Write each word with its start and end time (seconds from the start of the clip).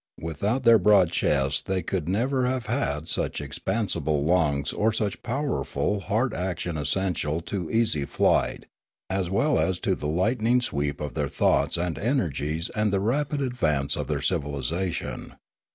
Without 0.19 0.63
their 0.63 0.79
broad 0.79 1.11
chests 1.11 1.61
they 1.61 1.83
could 1.83 2.09
never 2.09 2.47
have 2.47 2.65
had 2.65 3.07
such 3.07 3.39
ex 3.39 3.59
pansible 3.59 4.25
lungs 4.25 4.73
or 4.73 4.91
such 4.91 5.21
powerful 5.21 5.99
heart 5.99 6.33
action 6.33 6.75
essential 6.75 7.39
to 7.41 7.69
easy 7.69 8.05
flight, 8.05 8.65
as 9.11 9.29
well 9.29 9.59
as 9.59 9.77
to 9.77 9.93
the 9.93 10.07
lightning 10.07 10.59
sweep 10.59 11.01
of 11.01 11.13
their 11.13 11.29
thoughts 11.29 11.77
and 11.77 11.99
energies 11.99 12.69
and 12.71 12.91
the 12.91 12.99
rapid 12.99 13.41
advance 13.41 13.95
of 13.95 14.07
their 14.07 14.23
civilisation. 14.23 15.35